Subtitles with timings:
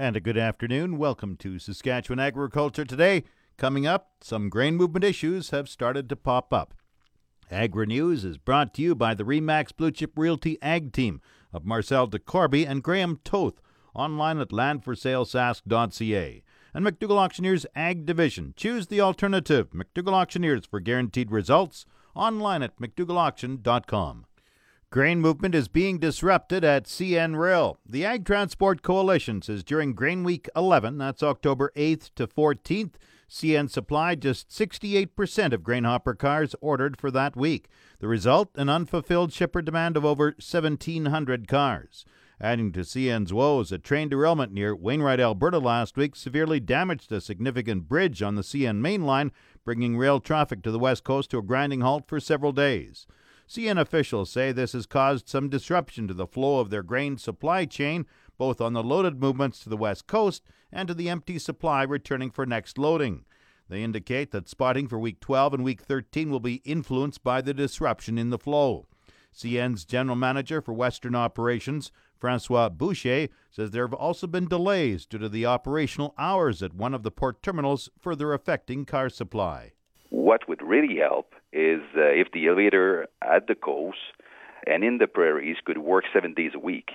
[0.00, 0.96] And a good afternoon.
[0.96, 3.24] Welcome to Saskatchewan Agriculture Today.
[3.56, 6.72] Coming up, some grain movement issues have started to pop up.
[7.50, 11.20] Agri News is brought to you by the Remax Blue Chip Realty Ag Team
[11.52, 13.60] of Marcel DeCorby and Graham Toth,
[13.92, 16.42] online at landforsalesask.ca.
[16.72, 18.54] And McDougall Auctioneers Ag Division.
[18.56, 19.70] Choose the alternative.
[19.70, 24.26] McDougall Auctioneers for guaranteed results, online at mcdougallauction.com.
[24.90, 27.78] Grain movement is being disrupted at CN Rail.
[27.86, 32.94] The Ag Transport Coalition says during Grain Week 11, that's October 8th to 14th,
[33.28, 37.68] CN supplied just 68% of grain hopper cars ordered for that week.
[37.98, 42.06] The result, an unfulfilled shipper demand of over 1,700 cars.
[42.40, 47.20] Adding to CN's woes, a train derailment near Wainwright, Alberta last week severely damaged a
[47.20, 49.32] significant bridge on the CN main line,
[49.66, 53.06] bringing rail traffic to the west coast to a grinding halt for several days.
[53.48, 57.64] CN officials say this has caused some disruption to the flow of their grain supply
[57.64, 58.04] chain,
[58.36, 62.30] both on the loaded movements to the west coast and to the empty supply returning
[62.30, 63.24] for next loading.
[63.66, 67.54] They indicate that spotting for week 12 and week 13 will be influenced by the
[67.54, 68.86] disruption in the flow.
[69.34, 75.18] CN's general manager for Western operations, Francois Boucher, says there have also been delays due
[75.18, 79.72] to the operational hours at one of the port terminals, further affecting car supply.
[80.28, 83.96] What would really help is uh, if the elevator at the coast
[84.66, 86.90] and in the prairies could work seven days a week.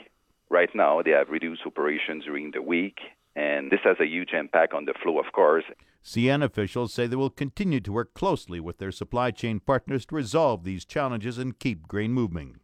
[0.51, 2.99] Right now, they have reduced operations during the week,
[3.35, 5.63] and this has a huge impact on the flow of cars.
[6.05, 10.15] CN officials say they will continue to work closely with their supply chain partners to
[10.15, 12.59] resolve these challenges and keep grain moving.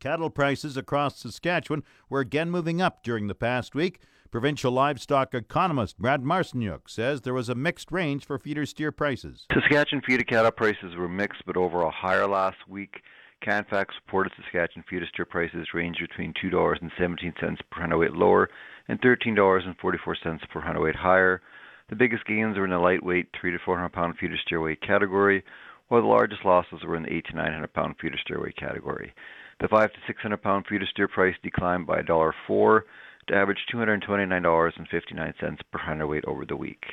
[0.00, 4.00] Cattle prices across Saskatchewan were again moving up during the past week.
[4.34, 9.46] Provincial livestock economist Brad Marcinyuk says there was a mixed range for feeder steer prices.
[9.52, 13.02] Saskatchewan feeder cattle prices were mixed but overall higher last week.
[13.42, 18.50] Canfax reported Saskatchewan feeder steer prices range between $2.17 per hundredweight lower
[18.88, 21.40] and $13.44 per hundredweight higher.
[21.88, 25.44] The biggest gains were in the lightweight 3 to 400 pound feeder steer weight category,
[25.86, 29.14] while the largest losses were in the 8 to 900 pound feeder steer weight category.
[29.60, 32.80] The 5 to 600 pound feeder steer price declined by $1.04
[33.28, 36.84] to average $229.59 per hundredweight over the week.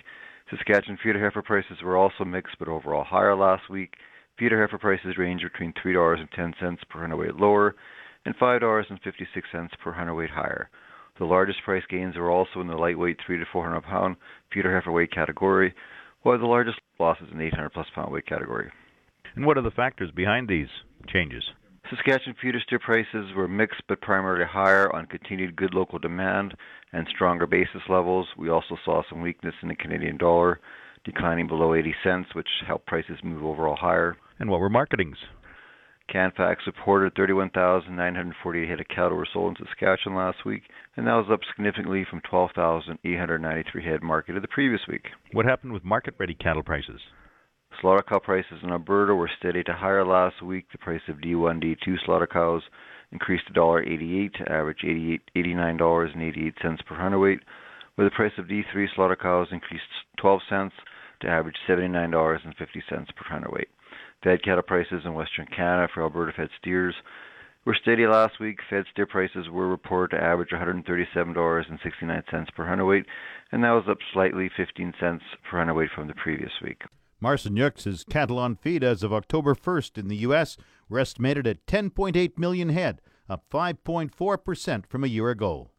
[0.50, 3.94] Saskatchewan feeder heifer prices were also mixed but overall higher last week.
[4.38, 7.76] Feeder heifer prices range between $3.10 per hundredweight lower
[8.26, 10.70] and $5.56 per hundredweight higher.
[11.20, 14.16] The largest price gains were also in the lightweight 3 to 400 pound
[14.52, 15.74] feeder heifer weight category,
[16.24, 18.72] while the largest losses in the 800 plus pound weight category.
[19.36, 20.70] And what are the factors behind these
[21.08, 21.44] changes?
[21.92, 26.56] Saskatchewan feeder steer prices were mixed but primarily higher on continued good local demand
[26.94, 28.28] and stronger basis levels.
[28.38, 30.62] We also saw some weakness in the Canadian dollar,
[31.04, 34.16] declining below 80 cents, which helped prices move overall higher.
[34.40, 35.18] And what were marketings?
[36.08, 40.64] Canfax reported 31,948 head of cattle were sold in Saskatchewan last week,
[40.96, 45.08] and that was up significantly from 12,893 head marketed the previous week.
[45.34, 47.02] What happened with market ready cattle prices?
[47.80, 50.66] Slaughter cow prices in Alberta were steady to higher last week.
[50.72, 52.62] The price of D1, D2 slaughter cows
[53.12, 57.40] increased to $1.88 to average $89.88 per hundredweight,
[57.96, 59.84] where the price of D3 slaughter cows increased
[60.18, 60.76] 12 cents
[61.22, 63.70] to average $79.50 per hundredweight.
[64.24, 66.96] Fed cattle prices in Western Canada for Alberta fed steers
[67.66, 68.60] were steady last week.
[68.70, 73.06] Fed steer prices were reported to average $137.69 per hundredweight,
[73.52, 76.82] and that was up slightly 15 cents per hundredweight from the previous week.
[77.22, 80.58] Marcinyuk says cattle on feed as of October 1st in the U.S.
[80.90, 85.70] were estimated at 10.8 million head, up 5.4% from a year ago.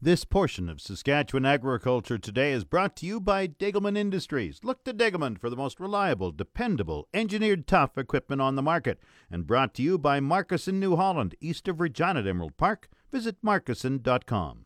[0.00, 4.60] This portion of Saskatchewan Agriculture Today is brought to you by Degelman Industries.
[4.62, 8.98] Look to Degelman for the most reliable, dependable, engineered tough equipment on the market.
[9.30, 12.90] And brought to you by Markusson New Holland, east of Regina at Emerald Park.
[13.10, 14.65] Visit markusson.com.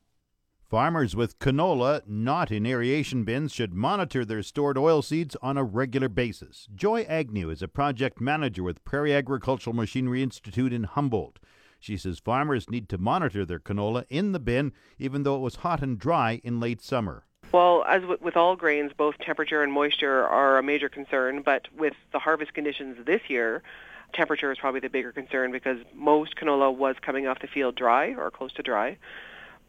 [0.71, 5.65] Farmers with canola not in aeration bins should monitor their stored oil seeds on a
[5.65, 6.69] regular basis.
[6.73, 11.41] Joy Agnew is a project manager with Prairie Agricultural Machinery Institute in Humboldt.
[11.81, 15.57] She says farmers need to monitor their canola in the bin even though it was
[15.57, 17.25] hot and dry in late summer.
[17.51, 21.95] Well, as with all grains, both temperature and moisture are a major concern, but with
[22.13, 23.65] the harvest conditions this year,
[24.13, 28.15] temperature is probably the bigger concern because most canola was coming off the field dry
[28.15, 28.97] or close to dry.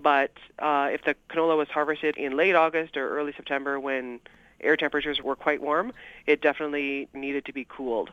[0.01, 4.19] But uh, if the canola was harvested in late August or early September when
[4.62, 5.94] air temperatures were quite warm,
[6.25, 8.12] it definitely needed to be cooled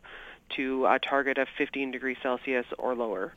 [0.51, 3.35] to a target of 15 degrees Celsius or lower.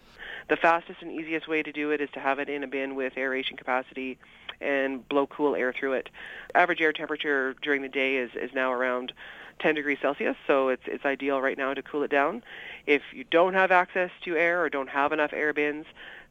[0.48, 2.96] The fastest and easiest way to do it is to have it in a bin
[2.96, 4.18] with aeration capacity
[4.62, 6.10] and blow cool air through it.
[6.56, 9.12] Average air temperature during the day is, is now around
[9.60, 12.44] 10 degrees Celsius, so it's it's ideal right now to cool it down.
[12.88, 15.86] If you don't have access to air or don't have enough air bins,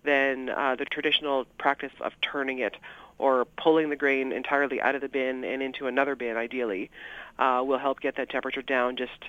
[0.05, 2.77] then uh, the traditional practice of turning it
[3.19, 6.91] or pulling the grain entirely out of the bin and into another bin, ideally,
[7.39, 9.25] uh, will help get that temperature down just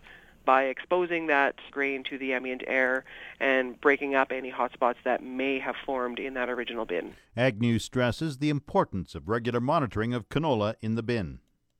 [0.46, 3.04] by exposing that grain to the ambient air
[3.40, 7.14] and breaking up any hot spots that may have formed in that original bin.
[7.38, 11.40] Agnew stresses the importance of regular monitoring of canola in the bin.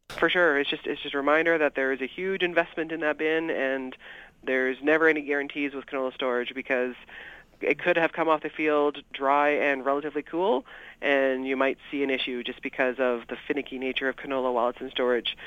[0.10, 3.00] For sure, it's just it's just a reminder that there is a huge investment in
[3.00, 3.96] that bin, and
[4.44, 6.96] there's never any guarantees with canola storage because
[7.62, 10.66] it could have come off the field dry and relatively cool,
[11.02, 14.70] and you might see an issue just because of the finicky nature of canola while
[14.70, 15.38] it's in storage.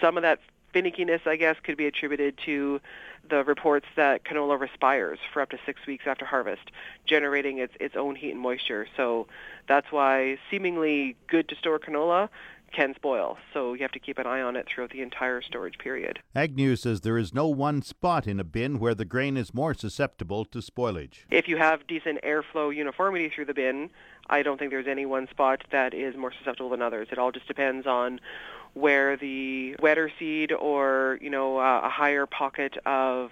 [0.00, 0.40] Some of that
[0.74, 2.80] finickiness, I guess, could be attributed to
[3.28, 6.70] the reports that canola respires for up to six weeks after harvest,
[7.06, 8.86] generating its its own heat and moisture.
[8.96, 9.26] So
[9.66, 12.28] that's why seemingly good to store canola
[12.76, 13.38] can spoil.
[13.54, 16.18] So you have to keep an eye on it throughout the entire storage period.
[16.34, 19.72] Agnew says there is no one spot in a bin where the grain is more
[19.72, 21.24] susceptible to spoilage.
[21.30, 23.90] If you have decent airflow uniformity through the bin,
[24.28, 27.08] I don't think there's any one spot that is more susceptible than others.
[27.10, 28.20] It all just depends on
[28.74, 33.30] where the wetter seed or, you know, uh, a higher pocket of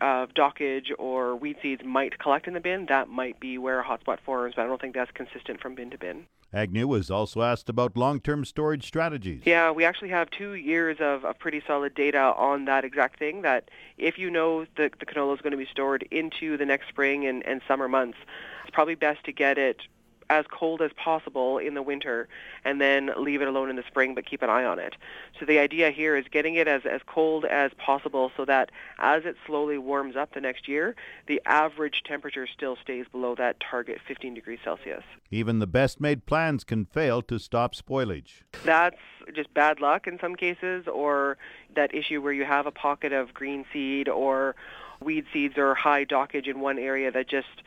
[0.00, 3.84] of dockage or weed seeds might collect in the bin, that might be where a
[3.84, 6.26] hotspot forms, but I don't think that's consistent from bin to bin.
[6.52, 9.42] Agnew was also asked about long term storage strategies.
[9.44, 13.42] Yeah, we actually have two years of, of pretty solid data on that exact thing.
[13.42, 16.88] That if you know the, the canola is going to be stored into the next
[16.88, 18.18] spring and, and summer months,
[18.62, 19.80] it's probably best to get it
[20.30, 22.28] as cold as possible in the winter
[22.64, 24.94] and then leave it alone in the spring but keep an eye on it.
[25.38, 29.24] So the idea here is getting it as, as cold as possible so that as
[29.24, 30.94] it slowly warms up the next year,
[31.26, 35.04] the average temperature still stays below that target 15 degrees Celsius.
[35.30, 38.42] Even the best made plans can fail to stop spoilage.
[38.64, 38.96] That's
[39.34, 41.36] just bad luck in some cases or
[41.74, 44.54] that issue where you have a pocket of green seed or
[45.00, 47.62] weed seeds or high dockage in one area that just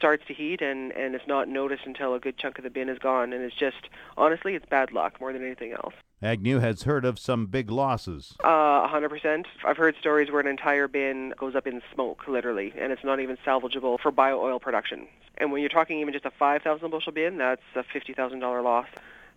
[0.00, 2.88] starts to heat and and it's not noticed until a good chunk of the bin
[2.88, 3.34] is gone.
[3.34, 5.92] And it's just honestly it's bad luck more than anything else.
[6.22, 8.34] Agnew has heard of some big losses.
[8.42, 12.92] Uh 100% i've heard stories where an entire bin goes up in smoke literally and
[12.92, 15.06] it's not even salvageable for bio oil production.
[15.36, 18.86] And when you're talking even just a 5000 bushel bin that's a $50000 loss.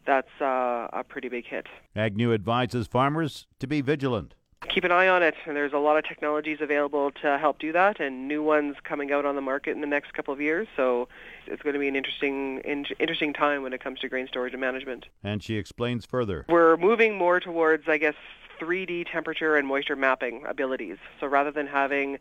[0.05, 1.67] That's uh, a pretty big hit.
[1.95, 4.35] Agnew advises farmers to be vigilant
[4.69, 5.35] keep an eye on it.
[5.45, 9.11] And there's a lot of technologies available to help do that, and new ones coming
[9.11, 10.67] out on the market in the next couple of years.
[10.75, 11.07] So
[11.47, 14.53] it's going to be an interesting, in- interesting time when it comes to grain storage
[14.53, 15.05] and management.
[15.23, 16.45] And she explains further.
[16.49, 18.15] We're moving more towards, I guess,
[18.59, 20.97] 3D temperature and moisture mapping abilities.
[21.19, 22.19] So rather than having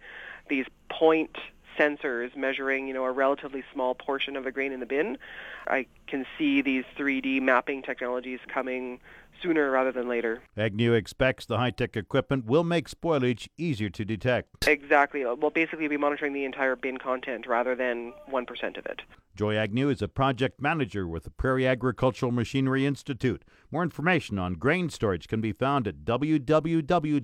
[0.48, 1.36] these point
[1.78, 5.18] sensors measuring, you know, a relatively small portion of the grain in the bin,
[5.66, 9.00] I can see these 3D mapping technologies coming
[9.40, 10.42] sooner rather than later.
[10.56, 14.66] Agnew expects the high-tech equipment will make spoilage easier to detect.
[14.66, 15.24] Exactly.
[15.24, 19.02] We'll basically be monitoring the entire bin content rather than 1% of it.
[19.34, 23.44] Joy Agnew is a project manager with the Prairie Agricultural Machinery Institute.
[23.70, 27.22] More information on grain storage can be found at www.pami,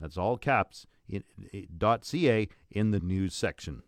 [0.00, 1.24] that's all caps, in,
[2.02, 3.82] .ca in the news section.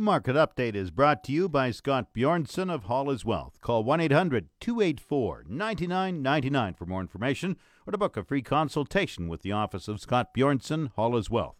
[0.00, 3.60] Market Update is brought to you by Scott Bjornson of Hollis Wealth.
[3.60, 9.42] Call 1 800 284 9999 for more information or to book a free consultation with
[9.42, 11.56] the office of Scott Bjornson, Hollis Wealth.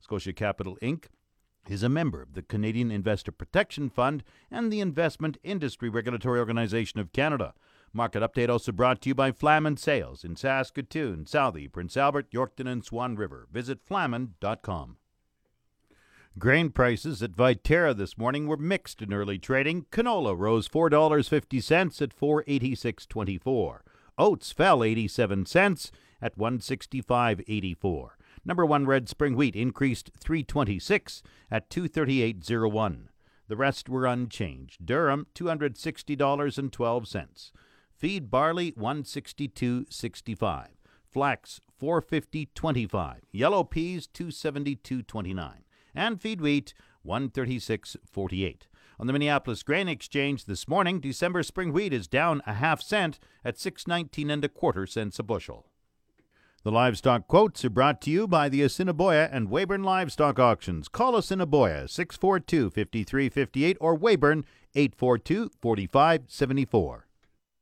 [0.00, 1.06] Scotia Capital Inc.
[1.66, 7.00] is a member of the Canadian Investor Protection Fund and the Investment Industry Regulatory Organization
[7.00, 7.54] of Canada.
[7.94, 12.70] Market Update also brought to you by Flaman Sales in Saskatoon, Southey, Prince Albert, Yorkton,
[12.70, 13.48] and Swan River.
[13.50, 14.98] Visit flaman.com.
[16.38, 19.86] Grain prices at Viterra this morning were mixed in early trading.
[19.90, 23.80] Canola rose $4.50 at 486.24.
[24.16, 25.90] Oats fell 87 cents
[26.22, 28.08] at 165.84.
[28.44, 33.08] Number 1 red spring wheat increased 326 at 238.01.
[33.48, 34.84] The rest were unchanged.
[34.84, 37.52] Durum $260.12.
[37.96, 40.66] Feed barley 162.65.
[41.10, 43.16] Flax 450.25.
[43.32, 45.62] Yellow peas 272.29
[45.98, 46.72] and feed wheat
[47.06, 48.62] 136.48.
[49.00, 53.18] On the Minneapolis Grain Exchange this morning, December spring wheat is down a half cent
[53.44, 55.66] at 6.19 and a quarter cents a bushel.
[56.64, 60.88] The livestock quotes are brought to you by the Assiniboia and Weyburn Livestock Auctions.
[60.88, 67.07] Call Assiniboia 642 5358 or Weyburn 842 4574.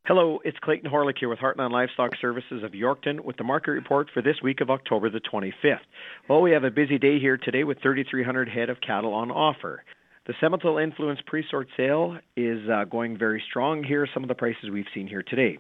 [0.06, 4.06] Hello, it's Clayton Horlick here with Heartland Livestock Services of Yorkton with the market report
[4.14, 5.80] for this week of October the 25th.
[6.28, 9.82] Well, we have a busy day here today with 3,300 head of cattle on offer.
[10.28, 13.82] The Simmental Influence pre-sort sale is uh, going very strong.
[13.82, 15.58] Here some of the prices we've seen here today.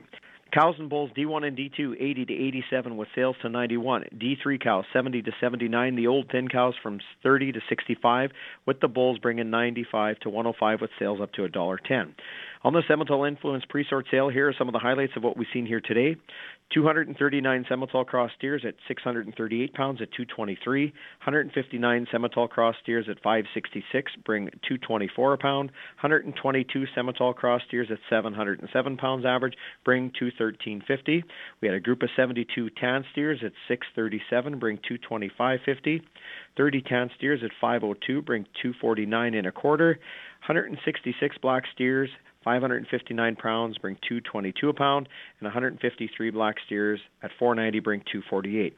[0.52, 4.04] Cows and bulls D1 and D2 80 to 87 with sales to 91.
[4.14, 5.96] D3 cows 70 to 79.
[5.96, 8.30] The old thin cows from 30 to 65
[8.64, 12.14] with the bulls bringing 95 to 105 with sales up to $1.10.
[12.66, 15.46] On the Simmental Influence pre-sort sale, here are some of the highlights of what we've
[15.52, 16.16] seen here today.
[16.74, 20.86] 239 Simmental cross steers at 638 pounds at 223.
[20.86, 25.70] 159 Simmental cross steers at 566 bring 224 a pound.
[26.00, 29.54] 122 Simmental cross steers at 707 pounds average
[29.84, 31.22] bring 213.50.
[31.60, 36.02] We had a group of 72 tan steers at 637 bring 225.50.
[36.56, 40.00] 30 tan steers at 502 bring 249 and a quarter.
[40.48, 42.10] 166 black steers
[42.46, 45.08] 559 pounds bring 222 a pound,
[45.40, 48.72] and 153 black steers at 490 bring 248.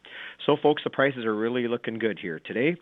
[0.47, 2.77] So, folks, the prices are really looking good here today.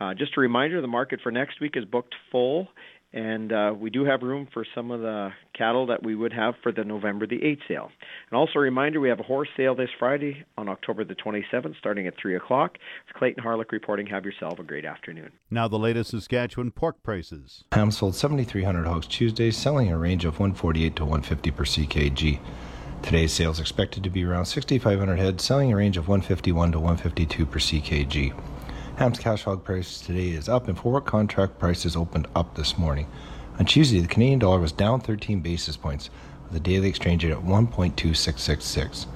[0.00, 2.68] Uh, just a reminder, the market for next week is booked full,
[3.12, 6.54] and uh, we do have room for some of the cattle that we would have
[6.62, 7.90] for the November the 8th sale.
[8.30, 11.78] And also a reminder, we have a horse sale this Friday on October the 27th,
[11.78, 12.76] starting at 3 o'clock.
[13.08, 14.06] It's Clayton Harlick reporting.
[14.06, 15.30] Have yourself a great afternoon.
[15.50, 17.64] Now the latest Saskatchewan pork prices.
[17.72, 22.40] Ham sold 7,300 hogs Tuesday, selling a range of 148 to 150 per ckg.
[23.02, 27.46] Today's sales expected to be around 6,500 head, selling a range of 151 to 152
[27.46, 28.34] per ckg.
[28.98, 33.06] Ham's cash hog price today is up, and forward contract prices opened up this morning.
[33.60, 36.10] On Tuesday, the Canadian dollar was down 13 basis points,
[36.42, 39.06] with the daily exchange rate at 1.2666.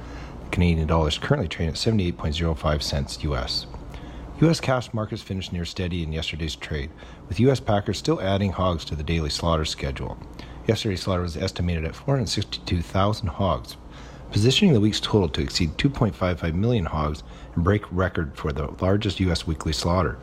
[0.45, 3.67] The Canadian dollar is currently trading at 78.05 cents US.
[4.43, 4.61] U.S.
[4.61, 6.91] cash markets finished near steady in yesterday's trade,
[7.27, 7.59] with U.S.
[7.59, 10.17] packers still adding hogs to the daily slaughter schedule.
[10.69, 13.77] Yesterday's slaughter was estimated at 462,000 hogs,
[14.33, 17.23] positioning the week's total to exceed 2.55 million hogs
[17.55, 19.47] and break record for the largest U.S.
[19.47, 20.19] weekly slaughter.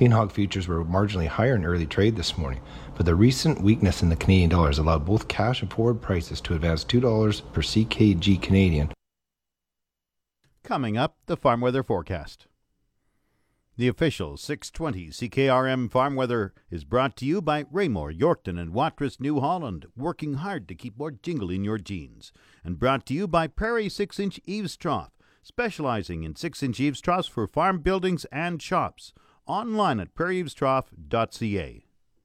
[0.00, 2.60] Lean hog futures were marginally higher in early trade this morning,
[2.96, 6.40] but the recent weakness in the Canadian dollar has allowed both cash and forward prices
[6.40, 8.90] to advance $2 per CKG Canadian.
[10.64, 12.48] Coming up, the farm weather forecast.
[13.76, 19.20] The official 620 CKRM farm weather is brought to you by Raymore, Yorkton, and Watrous,
[19.20, 22.32] New Holland, working hard to keep more jingle in your jeans.
[22.64, 27.00] And brought to you by Prairie 6 inch Eaves Trough, specializing in 6 inch eaves
[27.02, 29.12] troughs for farm buildings and shops.
[29.46, 31.84] Online at prairieeavestrough.ca.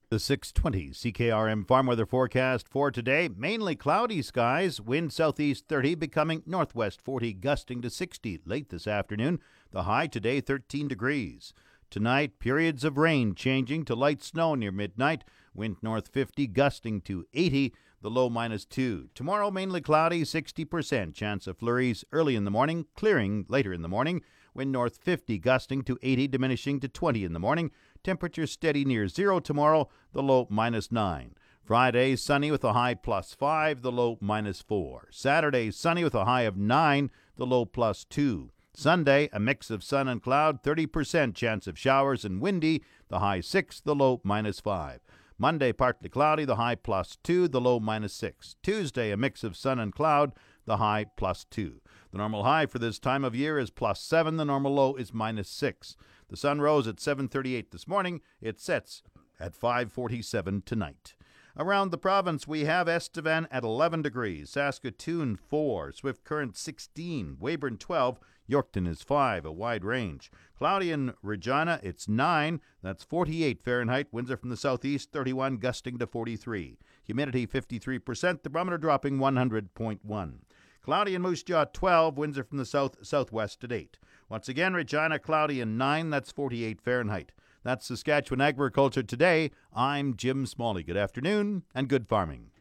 [0.09, 6.41] The 620 CKRM farm weather forecast for today mainly cloudy skies, wind southeast 30, becoming
[6.45, 9.39] northwest 40, gusting to 60 late this afternoon.
[9.71, 11.53] The high today 13 degrees.
[11.91, 15.23] Tonight, periods of rain changing to light snow near midnight,
[15.59, 19.09] wind north 50, gusting to 80, the low minus 2.
[19.13, 23.89] Tomorrow, mainly cloudy, 60% chance of flurries early in the morning, clearing later in the
[23.89, 24.21] morning.
[24.53, 27.71] Wind north 50, gusting to 80, diminishing to 20 in the morning.
[28.05, 31.35] Temperature steady near zero tomorrow, the low minus 9.
[31.61, 35.09] Friday, sunny with a high plus 5, the low minus 4.
[35.11, 38.49] Saturday, sunny with a high of 9, the low plus 2.
[38.73, 43.41] Sunday, a mix of sun and cloud, 30% chance of showers and windy, the high
[43.41, 45.01] 6, the low minus 5.
[45.41, 48.57] Monday, partly cloudy, the high plus 2, the low minus 6.
[48.61, 50.33] Tuesday, a mix of sun and cloud,
[50.65, 51.79] the high plus 2.
[52.11, 55.13] The normal high for this time of year is plus 7, the normal low is
[55.13, 55.95] minus 6.
[56.27, 58.19] The sun rose at 7:38 this morning.
[58.41, 59.01] It sets
[59.39, 61.15] at 5:47 tonight.
[61.57, 67.77] Around the province, we have Estevan at 11 degrees, Saskatoon 4, Swift Current 16, Weyburn
[67.79, 70.31] 12, Yorkton is 5, a wide range.
[70.57, 74.07] Cloudy in Regina, it's 9, that's 48 Fahrenheit.
[74.11, 76.77] Winds are from the southeast, 31, gusting to 43.
[77.03, 80.33] Humidity 53%, the barometer dropping 100.1.
[80.81, 83.97] Cloudy in Moose Jaw 12, winds are from the south southwest at 8.
[84.29, 87.31] Once again, Regina cloudy and 9, that's 48 Fahrenheit.
[87.61, 89.51] That's Saskatchewan Agriculture Today.
[89.73, 90.81] I'm Jim Smalley.
[90.81, 92.51] Good afternoon and good farming.